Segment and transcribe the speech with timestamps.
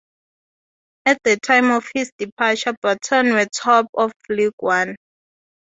[1.05, 4.95] At the time of his departure Burton were top of League One.